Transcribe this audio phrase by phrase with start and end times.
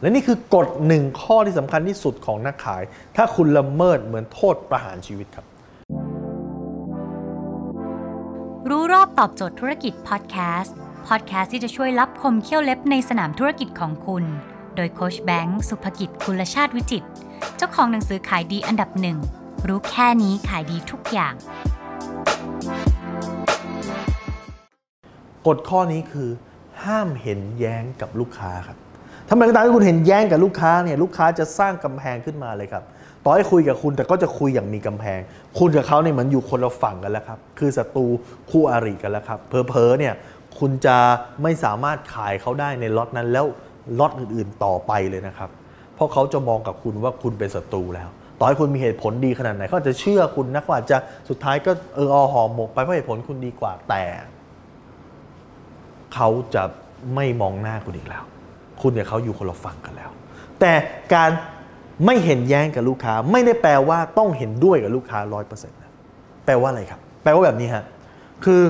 [0.00, 2.82] และนี่คือกฎหนึ่งข้อที่สำคัญที่สุดของนักขาย
[3.16, 5.46] ถ้าคุณละเมิดเหมือนโทษประหารชีวิตครับ
[8.68, 10.76] รู้รอบตอบโจทย์ธุรกิจพอดแคสต์
[11.08, 14.24] พอดแคสต์ที่จะช่วยรับคมเขี้ยวเล็บในสนามธุรกิจของคุณ
[14.76, 17.08] โดยโคชแบงค์สุภกิจคุลชาติวิจิตร
[17.56, 19.18] เจ้าของหนังสือขายดีอันดับหนึ่ง
[19.68, 21.34] รู้แค่นี้ขายดีทุกอย่าง
[25.46, 26.28] กฎข้อนี้คือ
[26.84, 28.78] ห้ามเห็นแย้งกับลูกค้าครับ
[29.28, 32.84] ทำไมก็ตามที่คุณเห็นแย้งกับลูกค้าเนี่ยลูกค้าจะสร้างกำแพงขึ้นมาเลยครับ
[33.24, 35.20] ต่อให้คุยกับคุณแต่ก็จะคุยอย่างมีกำแพง
[35.58, 38.06] คุณกับเขาเนี่ยเหมือนอยู่คนละฝั่งกันแล้วครับ คือศัตรู
[38.50, 40.14] คู่อริกันแล้วครับเพอๆเนี่ย
[40.58, 40.96] คุณจะ
[41.42, 43.46] ไม่สามารถขายเขาได้ในล็อตนั้นแล้ว
[43.98, 45.50] ล็อตอื่นๆต่อไปเลยนะครับ
[45.94, 48.08] เพราะเขาจะมองกับคุณว่าคุณเป็นศัตรูแล้ว
[48.38, 50.96] ต่อให้คุณมีเหตุผลดีขนาดไหนเขาจะเชื่อคุณนะกว่าจะ
[51.28, 54.02] สุดท้ายก็เอออหอมหมกไปเพราะเหตุผลคุณดีกว่าแต่
[56.14, 56.62] เขาจะ
[57.14, 58.24] ไม่มองหน้าคุณอีกแล้ว
[58.82, 60.10] คุณกับเขาอยู่คนละฝั่งกันแล้ว
[60.60, 60.72] แต่
[61.14, 61.30] การ
[62.06, 65.92] ไม่เห็นแย้งกับลูกค้า ไม่ได้แปลว่าต้องเห็นด้วยกับลูกค้าร้อยเปอร์เซ็นต์นะ
[66.44, 67.84] แปลว่าอะไรครับ แปลว่าแบบนี้ฮะ
[68.44, 68.62] คือ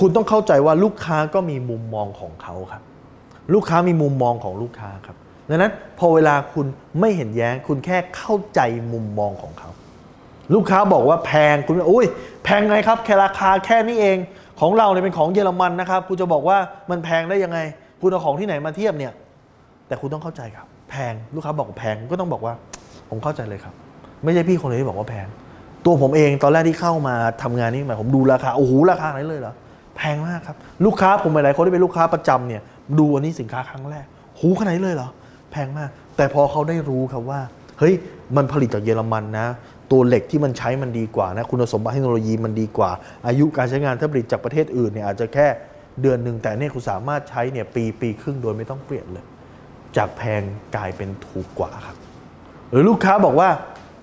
[0.00, 2.82] คุณต้องเข้าใจว่าลูกค้าก็มีมุมมองของเขาครับ
[3.54, 5.16] ลูกค้ามีมุมมองของลูกค้าครับ
[5.48, 6.66] ดังนั้นพอเวลาคุณ
[7.00, 8.60] ไม่เห็นแย้ง คุณแค่เข้าใจ
[8.92, 9.70] มุมมองของเขา
[10.54, 12.06] ลูกค้าบอกว่าแพงคุณอุ้ย
[12.44, 14.18] แพงไงครับ แค่ราคาแค่นี้เอง
[14.60, 16.58] ของเราเนี่ยเป็นของเยอรมันนะครับคุณจะบอกว่า
[16.90, 17.58] มันแพงได้ยังไง
[18.00, 19.12] คุณเอาของที่ไหนมาเทียบเนี่ย
[19.88, 22.54] แต่คุณต้องเข้าใจครับ แพงลูกค้าบอกแพงก็ต้องบอกว่า
[23.10, 23.74] ผมเข้าใจเลยครับ
[24.24, 25.26] ไม่ใช่พี่คนเดียที่บอกว่าแพง
[25.84, 29.54] ตัวผมเองตอนแรกที่เข้ามาทำงานนี่หมายผมดูราคาโอ้โหราคาไหนเลยเหรอ
[29.96, 32.62] แพงมากครับ ลูกค้าผมหลายๆคนที่เป็นลูกค้าประจำเนี่ย
[32.98, 34.04] ดูอันนี้สินค้าครั้งแรก
[34.38, 35.08] หูขนาดนี้เลยเหรอ
[35.52, 37.40] แพงมาก แต่พอเขาได้รู้ครับว่า
[37.78, 37.94] เฮ้ย
[38.36, 39.46] มันผลิตจากเยอรมันนะ
[39.90, 42.90] ตัวเหล็กที่มันใช้มันดีกว่านะ คุณสมบัติเทคโนโลยีมันดีกว่า
[43.26, 45.46] อายุการใช้งานถ้าผลิตจากประเทศอื่นเนี่ยอาจจะแค่
[46.02, 49.24] เดือนหนึ่งแต่เนี่ยคุณสามารถใช้เนี่ยปีปีครึ่งโดยไม่ต้องเปลี่ยนเลย
[49.96, 50.42] จากแพง
[50.76, 51.96] กลายเป็นถูกกว่าครับ
[52.70, 53.48] หรือลูกค้าบอกว่า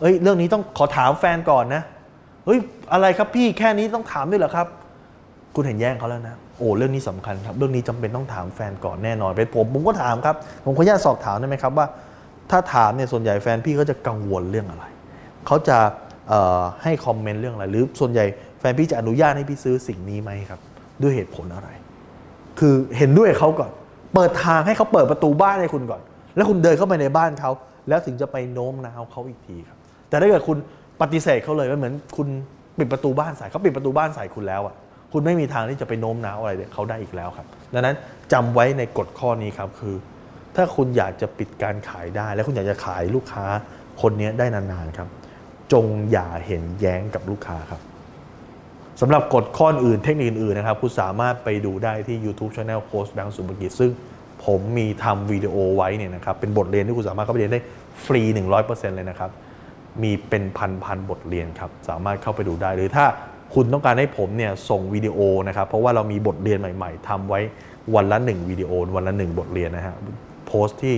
[0.00, 1.82] เอ้ยเรื่องนี้ต้องขอถามแฟนก่อนนะ
[2.44, 2.58] เฮ้ย
[2.92, 4.66] อะไรครับพี่แค่นี้ต้องถามด้วยเหรอครับ
[5.54, 11.86] คุณเห็นแย่งเขาแล้วนะโอ้เรื่องนี้สำคัญครับเรื่องนี้จำเป็นต้องถามแฟนก่อนแน่นอนเป็นผมผมก็ถามครับผมขออนุญาตสอบถามได้ไหมครับว่า
[12.50, 14.84] ถ้าถามเนี่ยส่วนใหญ่แฟนพี่เขาจะกังวลเรื่องอะไร
[15.46, 15.78] เขาจะ
[16.82, 18.24] ให้คอมเมนต์เรื่องอะไรหรือส่วนใหญ่
[18.60, 20.60] แฟนพี่จะอนุญาตให้พี่ซื้อสิ่งนี้ไหมครับ
[21.02, 21.68] ด้วยเหตุผลอะไร
[22.58, 23.70] คือเห็นด้วยเขาก่อน
[24.14, 26.02] เปิดทางให้เขาเปิดประตูบ้านให้คุณก่อน
[26.36, 27.50] แล้วคุณเดินเข้าไปในบ้านเขา
[27.88, 29.78] แล้วถึงจะไปโน้มน้าวเขาอีกทีครับ
[30.08, 30.58] แต่ถ้าเกิดคุณ
[31.00, 32.28] ปฏิเสธเขาเลยมันเหมือนคุณ
[32.78, 34.74] ปิดประตูบ้านใส่เขาปิดประตูบ้านใส่คุณแล้วอะ
[35.12, 37.96] คุณไม่มีทางที่จะไปโน้มน้าวอะไรเขาได้อีกแล้วครับ ดังนั้น
[38.32, 39.94] จำไว้ในกฎข้อนี้ครับคือ
[40.56, 43.44] ถ้าคุณอยากจะปิดการขายได้ และคุณอยากจะขายลูกค้า
[44.02, 45.08] คนนี้ได้นานๆครับ
[45.72, 47.80] จงอย่าเห็นแย้งกับลูกค้าครับ
[49.00, 53.90] สำหรับกฎข้ออื่นเทคนิคอื่นๆนะครับ คุณสามารถไปดูได้ที่ YouTube Channel โค้ชแบงค์สุภกิจ ซึ่ง
[54.44, 57.60] ผมมีทำวิดีโอไว้เนี่ยนะครับเป็นบทเรียนที่คุณสามารถเข้าไปเรียนได้
[58.04, 58.22] ฟรี
[58.60, 59.30] 100%เลยนะครับ
[60.02, 60.44] มีเป็น
[60.84, 63.04] พันๆบทเรียนครับ สามารถเข้าไปดูได้ หรือถ้า
[63.54, 65.18] คุณต้องการให้ผมเนี่ยส่งวิดีโอ
[65.48, 67.40] นะครับ เพราะว่าเรามีบทเรียนใหม่ ๆทำไว้
[67.94, 69.94] วันละ 1 วิดีโอ วันละ 1 บทเรียนนะฮะ
[70.46, 70.96] โพสต์ที่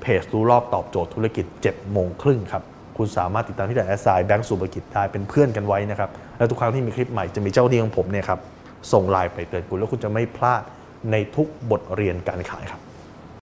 [0.00, 2.62] เพจรู้รอบตอบโจทย์ธุรกิจ7โมงครึ่งครับ
[2.96, 8.40] คุณสามารถติดตามที่แต่แอสไซน์แบงก์สุภกิจได้เป็นเพื่อนกันไว้นะครับแล้วทุกครั้งที่มีคลิปใหม่จะมีเจ้าหน้าที่ของผมเนี่ยครับ
[8.92, 10.62] ส่งไลน์ไปเตือนคุณแล้วคุณจะไม่พลาด
[11.10, 12.80] ในทุกบทเรียนการขายครับ